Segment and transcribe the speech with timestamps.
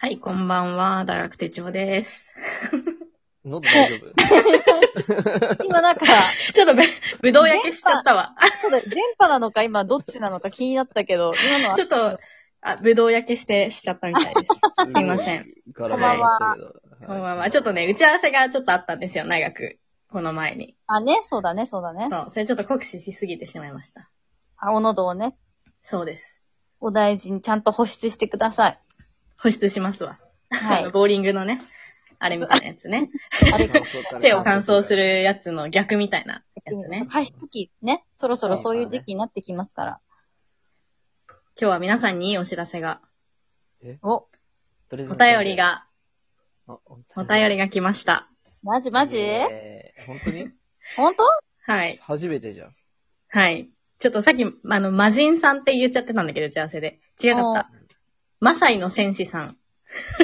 [0.00, 2.32] はい、こんばんは、大学手帳です。
[3.44, 3.96] 喉大丈
[5.56, 5.64] 夫？
[5.66, 6.06] 今なんか、
[6.54, 6.82] ちょっとぶ、
[7.20, 8.36] ぶどう焼けしちゃったわ。
[8.62, 9.64] そうだ電波なのか？
[9.64, 10.52] 今どっちなのか？
[10.52, 12.20] 気になったけど、今のはちょっと、
[12.60, 14.92] あ、ぶどう焼けしてしちゃったみたいです。
[14.92, 15.46] すいません。。
[15.76, 16.56] こんばんは。
[17.04, 17.50] こんばんは。
[17.50, 19.80] ちょっとね、打ち合わせがちょっとあったんですよ、長く。
[20.12, 20.76] この前に。
[20.86, 22.06] あ、ね、そうだね、そうだね。
[22.08, 24.08] そう、それちょっと酷使しすぎてしまいました。
[24.58, 25.36] あ、お喉をね、
[25.82, 26.40] そうです。
[26.78, 28.78] お大事にちゃんと保湿してください。
[29.40, 30.18] 保湿しますわ。
[30.50, 30.90] はあのい。
[30.92, 31.60] ボーリングのね、
[32.18, 33.10] あれみたいなやつね。
[33.52, 33.68] あれ、
[34.20, 37.06] 手を乾燥するやつの逆みたいなやつね。
[37.10, 40.00] 加湿器ね、そろそろそういう時期になってきますから。
[41.60, 43.00] 今日は皆さんにいいお知らせが、
[44.02, 44.28] お、お
[44.90, 45.56] お便り。
[45.56, 45.86] が、
[46.66, 46.78] あ
[47.16, 48.28] お便りが来ました。
[48.62, 50.50] マジマジ、えー本当に？
[50.96, 51.22] ほんと
[51.66, 51.98] はい。
[52.02, 52.70] 初めてじゃん。
[53.28, 53.68] はい。
[53.98, 56.98] ちょっとさっき、あの、魔人さんって言っちゃってたんだけど、打ち合わせで。
[57.22, 57.70] 違かった。
[58.40, 59.56] マサイの戦士さん。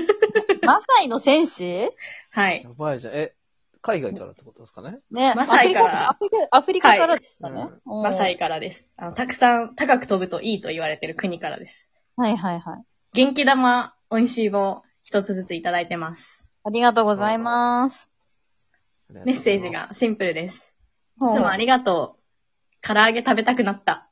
[0.64, 1.90] マサイの戦士？
[2.30, 2.70] はいや。
[2.76, 3.14] ばいじゃん。
[3.14, 3.34] え、
[3.82, 4.96] 海外からってことですかね？
[5.10, 7.60] ね、マサイからアフリカ、アフリカからですかね？
[7.60, 8.94] はいうんマサイからです。
[8.96, 11.90] あの、たくさん高く飛ぶといいと言われてる国からです。
[12.16, 12.84] はいはいはい。
[13.12, 16.48] 元気玉、美味しい棒、一つずついただいてます。
[16.64, 18.10] ありがとうございます。
[19.10, 20.76] メッセージがシンプルです。
[21.16, 22.86] いつもありがとう。
[22.86, 24.08] 唐揚げ食べたくなった。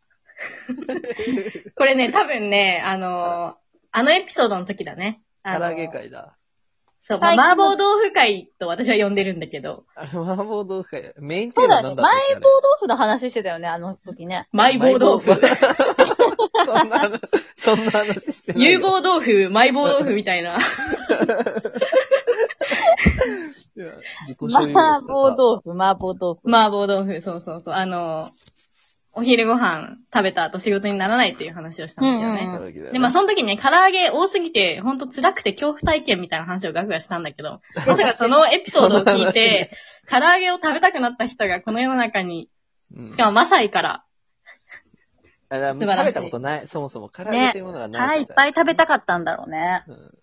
[1.77, 3.57] これね、多分ね、あの
[3.93, 5.23] あのエピソードの時だね。
[5.43, 6.37] あの唐揚げ会だ。
[6.99, 11.13] そう、まあ最近麻婆豆腐会と私は呼んでるんだけど、あれ、麻婆豆腐会。
[11.19, 11.95] メインテそうだよね。
[11.95, 14.49] ーマなんだ麻ったっけ婆豆腐の話してたよね、あの時ね。
[14.53, 15.35] マイボー豆腐。
[16.65, 17.21] そんな話、
[17.57, 18.71] そんな話してないよ。
[18.71, 20.57] 有望豆腐、マイボー豆腐みたいな。
[23.75, 23.87] いや
[24.29, 26.41] 自己所有麻婆豆腐、麻婆豆腐。
[26.49, 27.75] 麻婆豆腐、そうそうそう。
[27.75, 28.31] あの、
[29.15, 32.41] お昼ご飯食べた後仕事にならないっていう話をしたんだけどね。
[32.45, 39.71] うんうん腐で、まあその時にね、唐揚げ多すぎて、ほんと辛くて恐怖体験みたいな話をガクガクしたんだけど、まさかそのエピソードを聞いて、
[40.09, 42.49] 唐揚げを食べたくなった人がこの世の中に、
[42.97, 44.05] うんしかもマサイから、
[45.49, 46.67] あだから素晴らしい食べたことない。
[46.67, 48.07] そもそも唐揚げというものがないから。
[48.07, 49.85] 腹いっぱい食べたかったんだろうね。
[49.87, 50.19] うん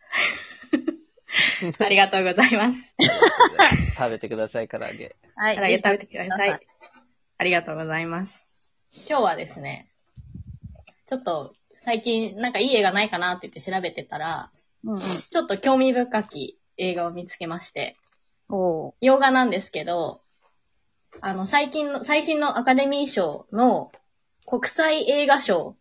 [1.79, 2.95] ありがとうございます。
[3.97, 5.16] 食べてください、唐揚げ。
[5.35, 6.59] は唐揚げ食べてくださいは。
[7.38, 8.48] ありがとうございます。
[9.07, 9.89] 今日はですね、
[11.07, 14.50] ちょっと最近なんかいい映画ないかなって言って調べてたら、
[14.83, 15.00] うんうん。
[15.00, 17.97] ちょっと興味深き映画を見つけまして、
[18.50, 20.22] おう洋画なんですけど、
[21.22, 23.91] あの、最近の、最新のアカデミー賞の
[24.45, 25.75] 国際映画賞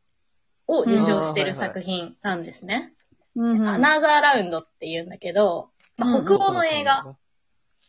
[0.67, 2.93] を受賞してる作品なんですね。
[3.37, 3.69] うんうん。
[3.69, 7.17] アナザーラウンドって言うんだけど、まあうん北欧の映画、。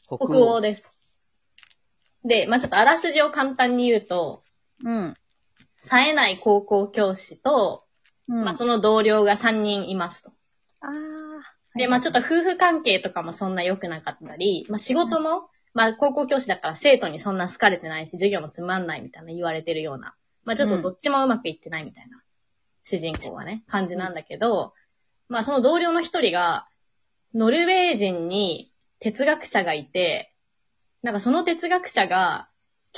[0.06, 0.96] 北北欧です。
[2.24, 4.44] で、まあちょっとあらすじを簡単に言うと、
[4.84, 5.14] うん。
[5.78, 7.86] 冴えない高校教師と、
[8.28, 8.44] うん。
[8.44, 10.32] まあその同僚が3人いますと。
[10.82, 22.22] あーで、まあちょっと夫婦関係とかもそんな良くなかったり、まあ仕事も、まあ高校教師だから生徒にそんな好かれてないし、授業もつまんないみたいな言われてるような、まあちょっとどっちもうまくいってないみたいな、
[22.84, 24.74] 主人公はね、感じなんだけど、
[25.28, 26.68] まあその同僚の一人が、
[27.34, 30.34] ノルウェー人に哲学者がいて、
[31.04, 32.49] なんかその哲学者が、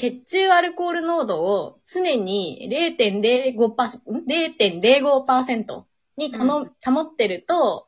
[0.02, 2.68] 血中アルコール濃度を常に
[2.98, 3.62] 0.05%、
[4.12, 5.84] ん0.05%
[6.18, 7.88] にたの、保ってると、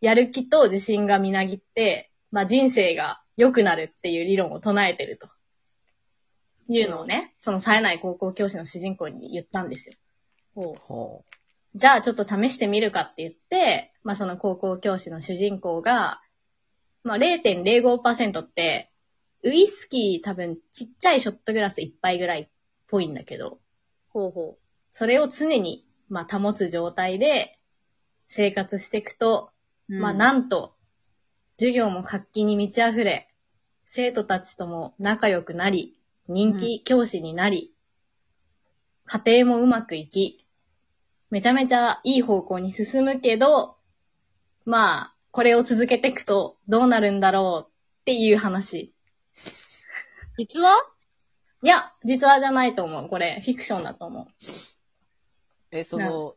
[0.00, 5.28] やる気と自信がみなぎって、まあ人生が良くなるっていう理論を唱えてると。
[6.66, 9.96] いうのをね、その冴えない高校教師の主人公に言ったんですよ。
[10.54, 11.24] ほ
[11.74, 16.22] じゃあちょっと試してみるかって言って、まあその高校教師の主人公が、
[17.02, 18.88] まあ0.05%って、
[19.44, 22.48] ウイスキー多分ちっちゃいショットグラス一杯ぐらいっ
[22.88, 23.60] ぽいんだけど、
[24.08, 24.58] ほうほ
[24.90, 27.58] それを常に、まあ保つ状態で
[28.26, 29.50] 生活していくと、
[29.88, 30.00] う。
[30.00, 30.74] まあなんと、
[31.56, 33.28] 授業も活気に満ち溢れ、
[33.84, 37.74] 生徒たちとも仲良くなり、人気教師になり、
[39.04, 40.46] 家庭もうまくいき、
[41.28, 43.76] めちゃめちゃいい方向に進むけど、
[44.64, 48.93] まあ、これを続けていくとどうなるんだろうっていう話。
[50.36, 50.74] 実は？
[51.62, 53.08] いや、実話じゃないと思う。
[53.08, 54.24] これ、フィクションだと思う。
[54.24, 54.26] う。
[55.70, 56.34] え、その、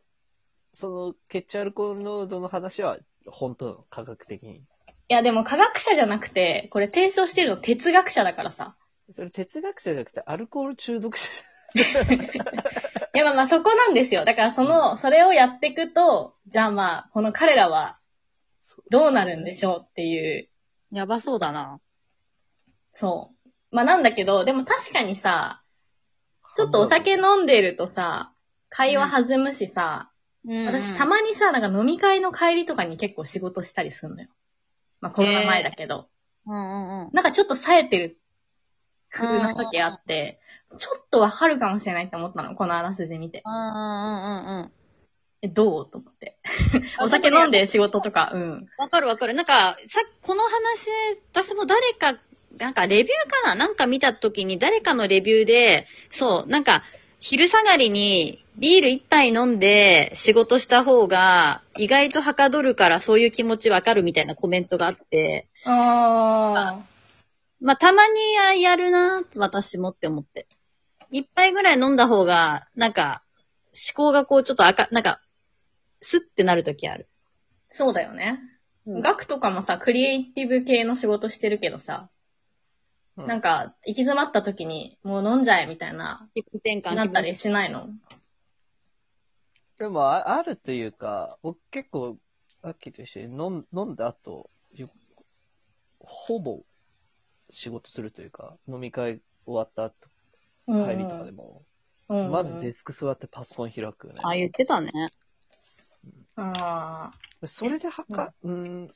[0.72, 4.56] その、血中アルコール濃度の話は、本当なの科学的に？
[4.56, 4.64] い
[5.08, 8.76] や、でも科学者じゃなくて、これ提唱してるの哲学者だからさ。
[9.10, 11.30] それ哲学者じゃなくて、アルコール中毒者
[11.74, 11.78] い？
[13.18, 14.24] や、まあまあそこなんですよ。
[14.24, 17.98] だからその、それをやっていくと、じゃあまあ、この彼らは
[18.90, 20.48] どうなるんでしょうっていう、
[20.90, 21.80] やばそうだな。
[22.94, 23.37] そう。
[23.70, 25.62] まあなんだけど、でも確かにさ、
[26.56, 28.32] ちょっとお酒飲んでるとさ、
[28.68, 30.10] 会話弾むしさ、
[30.44, 34.28] 私たまにさ、なんか飲み会の帰りとかに結構仕事したりするのよ。
[35.00, 36.08] まあコロナ前だけど。
[36.46, 37.10] うんうんうん。
[37.12, 38.18] なんかちょっと冴えてる
[39.10, 40.40] 風な時あって、
[40.78, 43.42] ちょっとわかるかもしれないって思ったの、このあらすじ見て。
[43.44, 44.72] うんうんうんうん。
[45.40, 45.90] え、どう？
[45.90, 46.38] と思って。
[46.98, 48.66] あお酒飲んで仕事とか、うん。
[48.78, 49.34] わかるわかる。
[49.34, 50.90] なんか、さ、この話、
[51.32, 52.18] 私も誰か、
[52.58, 53.54] なんかレビューかな？
[53.54, 56.82] なんか見た時に誰かのレビューで、そう、なんか、
[57.20, 66.80] 昼下がりにビール一杯飲んで仕事した方が意外とはかどるからそういう気持ちわかるみたいなコメントがあって、あ
[67.60, 70.46] まあ、たまにあやるな、私もって思って。
[71.10, 73.22] 一杯ぐらい飲んだ方が、なんか、
[73.72, 75.20] 思考がこうちょっと赤、なんか、
[76.00, 77.08] スッってなる時ある。
[77.68, 78.38] そうだよね。
[78.86, 82.08] うんガクとかもさ、クリエイティブ系の仕事してるけどさ、
[83.18, 86.94] うんなんか、行き詰まった時に、もう飲んじゃえみたいな、気分転換。
[86.94, 87.88] なったりしないの？
[89.78, 92.16] でもあ、あるというか、僕結構、
[92.62, 94.88] さっきと一緒に飲ん飲んだ後、よ
[95.98, 96.62] ほぼ
[97.50, 100.08] 仕事するというか、飲み会終わった後、
[100.66, 101.62] 帰りとかでも、
[102.08, 104.20] うんまずデスク座ってパソコン開くよね。
[104.24, 104.90] あ、言ってたね。
[106.36, 107.10] あ
[107.44, 108.94] それではか、うん。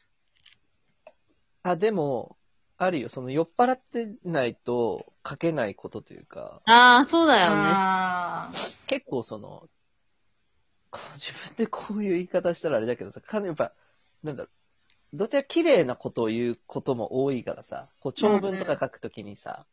[1.63, 2.37] あ、でも、
[2.85, 3.09] あるよ。
[3.09, 8.51] その酔っ払ってないと書けないことというか、ああ、そうだあ。
[8.51, 8.59] よね。
[8.87, 9.69] 結構その、
[10.91, 13.73] こう自分でこういう言い方したらあれだけどさ、かなりやっぱ、
[14.23, 14.51] なんだろ
[15.15, 19.67] う、どちら綺麗なことを言うことも多いからさ、こう長文とか書くときにさ、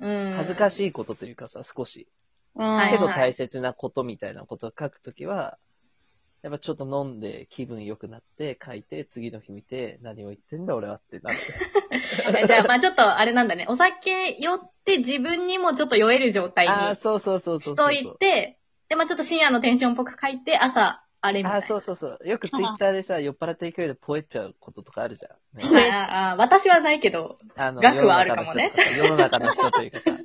[0.00, 0.32] うん。
[0.36, 0.70] 恥ずかい。
[0.70, 2.08] しいことというかさ、少し、
[2.54, 5.58] うんけどはい大切なことみたいなことを書くときは、
[6.46, 11.98] やっぱちょっと飲んで気分良くなって書いて、次の日見て、何を言ってんだ俺はってなって。
[12.46, 13.66] じゃあ、まあちょっとあれなんだね。
[13.68, 17.74] お酒酔って自分にもちょっと酔える状態にそうそうそうそう。
[17.74, 21.56] しといて、で、まあちょっと深夜のテンションっぽく書いて、朝、あれみたいな。
[21.56, 22.18] ああ、そうそうそう。
[22.24, 25.74] よくツイッターでさ、酔っ払った勢いでポエっちゃうこととかあるじゃん。
[25.74, 30.16] ね ああ私はないけど、あの額はあるかもね世の中の人というかさ、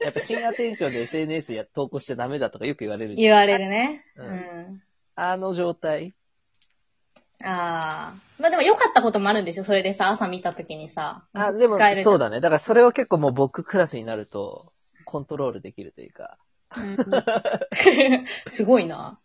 [0.00, 3.22] やっぱ深夜テンションで SNS や投稿しちゃダメだとかよく言われるじゃん。
[3.22, 4.04] 言われるね。
[4.16, 4.28] ううん
[4.74, 4.82] ん。
[5.20, 6.14] あの状態。
[7.42, 8.18] ああ。
[8.38, 9.64] まあでも良かったこともあるんでしょ？
[9.64, 11.24] それでさ、朝見たときにさ。
[11.32, 12.40] あ、でもそうだね。
[12.40, 14.72] だからそれを結構もう僕クラスになると、
[15.04, 16.38] コントロールできるというか。
[18.46, 19.18] すごいな。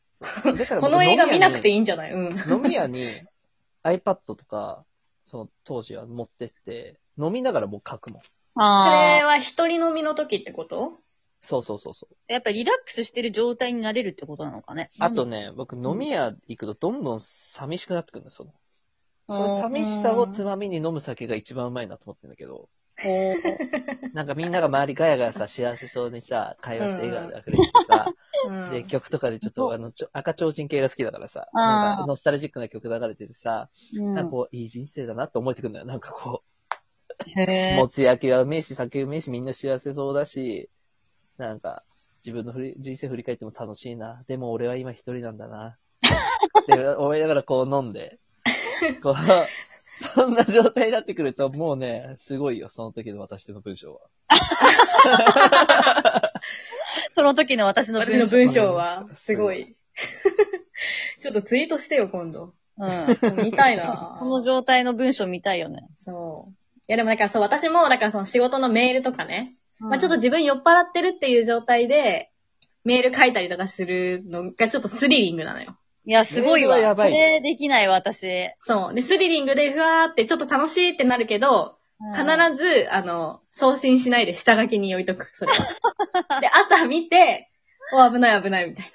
[0.79, 2.11] この映画見なくていいいんじゃない？
[2.11, 2.51] うん。
[2.51, 3.05] 飲み屋に
[3.83, 4.85] iPad とか、
[5.25, 8.21] その当時は持ってって、飲みながらもう書くもん。
[8.21, 9.17] そああ。
[9.19, 11.02] れは一人飲みの時ってこと？
[11.43, 12.15] そうそうそうそう。
[12.31, 14.89] やっぱリラックスしてる状態になれるってことなのかね。
[14.99, 18.47] あとね、僕飲み屋行くとどんどん寂しくなってくるんですよ。
[19.27, 22.69] その寂しさをつまみに飲む酒が一番うまいなと思ってるんだけど、
[24.13, 28.13] なんかみんなが周りガヤガヤさ、幸せそうにさ、会話して笑顔で溢れててさ、
[28.47, 28.71] うん。
[28.71, 35.85] で、曲とかでちょっとあの、ちょ赤ちょうちん系が好きだからさ、なんかノスタルジックな曲流れててさ、うんなんかこう、いい人生だなって思えてくるんだよ。
[35.85, 36.43] なんかこ
[37.35, 40.69] へう、もつ焼きはうめえし、酒うめえし、みんな幸せそうだし、
[41.37, 41.83] なんか、
[42.25, 44.23] 自分の振り人生振り返っても楽しいな。
[44.27, 45.77] でも俺は今一人なんだな。
[46.61, 48.19] って思いながらこう飲んで、
[49.01, 49.15] こう、
[50.15, 54.01] そんな状態になってくると、もうね、すごいよ、その時の私の文章は。
[57.15, 59.75] その時の私の私の文章はう、んすごい。
[61.21, 62.53] ちょっとツイートしてよ、今度。
[62.77, 62.89] うん。
[63.43, 65.87] 見たいなこの状態の文章見たいよね。
[65.95, 66.53] そう。
[66.87, 72.31] いやでもなんかそう、私も、だからその仕事のメールとかね、まあちょっと自分酔っ払ってるっていう状態で、
[72.83, 75.77] メール書いたりとかするのがちょっとスリリングなのよ。
[76.05, 76.77] いや、すごいわ。
[76.77, 78.49] いこれできないわ、私。
[78.57, 78.93] そう。
[78.93, 81.77] で、スリリングでふわーってちょっと楽しいってなるけど、
[82.13, 82.25] 必
[82.55, 86.39] ず、あの、送信しないで下書きに置いとく、それは。
[86.41, 87.49] で、朝見て、
[87.93, 88.85] お、危ない危ないみたい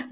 [0.00, 0.08] な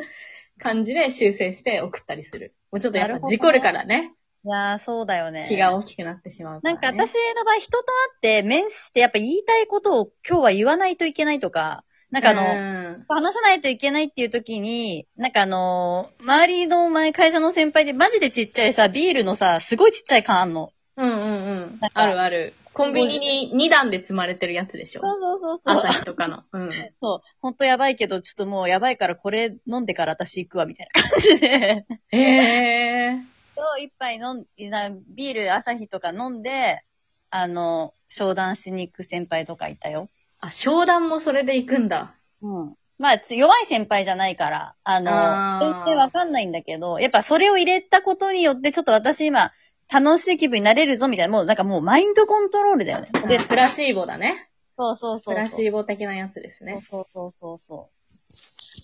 [0.62, 2.54] 感じで修正して送ったりする。
[2.70, 4.12] もうちょっとやっぱ事故るからね。
[4.48, 5.44] いやー、そうだよね。
[5.46, 6.60] 気が大きくなってしまうね。
[6.62, 20.72] なんか私の場合、人と会って面してやっぱ言いたいことを今日は言わないといけないとか、なんかあの、の、話さないといけないっていう時に、なんかあのー周りの前会社の先輩でマジでちっちゃいさ、ビールのさ、すごいちっちゃい缶あんの。
[20.96, 21.24] うんうんう
[21.66, 22.54] んあるある。
[22.72, 25.02] コンビニに2段で積まれてるやつでしょ。
[25.02, 26.44] そうそうそう朝日とかの。
[26.52, 26.70] うん。
[27.02, 27.20] そう。
[27.40, 31.84] ほんとやばいけど、ちょっともうやばいからこれ飲んでから私行くわ、みたいな感じで。
[32.12, 33.37] へー。
[33.58, 36.82] そう、一杯飲ん、なビール朝日とか飲んで、
[37.30, 40.08] あの、商談しに行く先輩とかいたよ。
[40.38, 42.14] あ、商談もそれで行くんだ。
[42.40, 42.74] うん。
[42.98, 49.52] まあ、つ弱い先輩じゃないから、ああの、ー全然わかんないんだけど、やっぱそれを入れたことによって、ちょっと私今、
[49.90, 53.10] 楽しい気分になれるぞ、みたいな、もうなんかもうマインドコントロールだよね。
[53.28, 54.50] で、プラシーボだね。
[54.76, 55.34] そうそうそう。
[55.34, 56.84] プラシーボ的なやつですね。
[56.90, 57.90] そうそうそうそ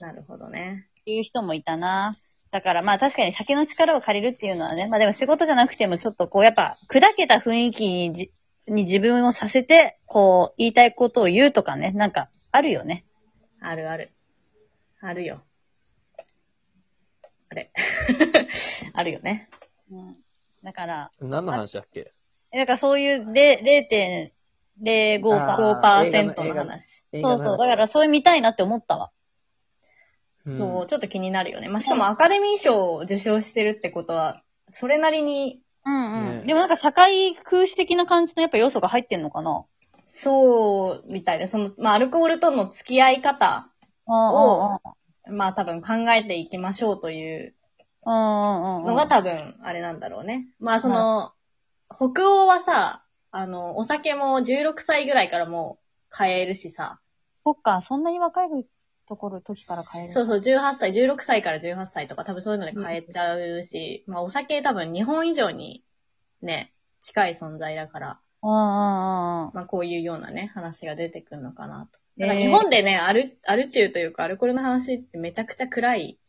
[0.00, 0.04] う。
[0.04, 0.88] なるほどね。
[1.06, 2.16] いう人もいたな。
[2.54, 8.30] だからまあ確かに酒の力を借りるっていうのはね、まあでも仕事じゃなくてもちょっとこうやっぱ砕けた雰囲気にじ
[8.68, 13.04] に自分をさせて、こう言いたいことを言うとかね、なんかあるよね。
[13.60, 14.12] あるある。
[15.00, 15.42] あるよ。
[17.48, 17.72] あれ。
[18.94, 19.48] あるよね。
[19.90, 20.16] うん。
[20.62, 22.12] だから、何の話だっけ？
[22.52, 23.64] えだからそういう0
[24.80, 25.34] 0.05%。
[25.34, 27.04] あー5%の映画話。
[27.10, 27.66] 映画の話そうそう。
[27.66, 29.10] だからそういう見たいなって思ったわ。
[30.46, 31.68] うんそう、ちょっと気になるよね。
[31.68, 36.40] まあ、しかもアカデミー賞を受賞してるってことは、それなりに、うんうん。
[36.40, 39.64] ねでもなんか社会風刺的な感じのやっぱ要素が入ってんのかな？
[40.06, 43.70] そう、みたいで、その、まあ、アルコールとの付き合い方、
[44.06, 44.80] あ
[45.30, 47.54] まあ、多分考えていきましょうという。
[48.06, 50.46] のが多分、あれなんだろうね。
[50.60, 51.32] まあ、その、
[51.90, 57.00] 北欧はさ、あの、お酒も16歳ぐらいからもう買えるしさ、
[57.42, 58.48] そっか、そんなに若い
[59.06, 60.12] ところ、時から買える。
[60.12, 65.84] そうそう、18歳、16歳から18歳とか多分そういうので買えちゃうし、まあお酒多分日本以上に
[66.42, 69.54] ね、近い存在だから、うんうんうんうん。
[69.54, 71.98] まあこういうようなね、話が出てくるのかなと。
[72.18, 76.20] えーだから日本でね、アル、アル中というかアルコールの話ってめちゃくちゃ暗い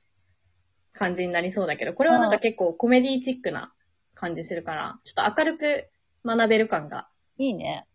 [0.93, 3.71] 感じになりそうだけど、これはなんか結構コメディチックな
[4.15, 5.89] 感じするから、ちょっと明るく
[6.25, 7.85] 学べる感がいいね。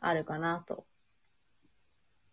[0.00, 0.86] あるかなと。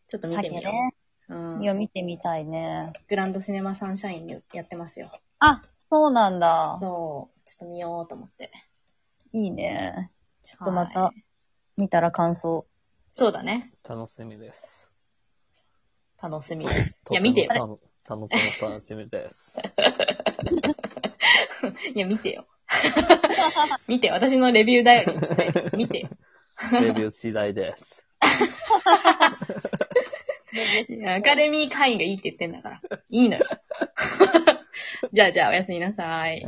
[0.07, 0.71] ちょっと見てみよ。
[0.71, 1.02] う。
[1.29, 2.93] うんいや、見てみたいね。
[3.07, 5.11] グランドシネマサンシャインでやってますよ。
[5.39, 6.77] あ、そうなんだ。
[6.79, 7.39] そう。
[7.45, 8.51] ちょっと見ようと思って。
[9.31, 10.11] いいね。
[10.45, 11.11] ちょっとはいまた、
[11.77, 12.65] 見たら感想。
[13.13, 13.71] そうだね。
[13.87, 14.89] 楽しみです。
[16.21, 17.01] 楽しみです。
[17.11, 17.53] いや、見てよ。
[17.53, 17.79] よ。
[18.03, 19.59] たのたの楽しみです。
[21.93, 22.47] いや、見てよ。
[23.87, 25.77] 見て、私のレビュー頼りにして。
[25.77, 26.09] 見てよ。
[26.73, 28.03] レビュー次第です。
[30.89, 32.99] いやアカデミー会員がいいって言ってんだから。
[33.09, 33.45] いいのよ。
[35.11, 36.45] じゃあ、じゃあ、おやすみなさい。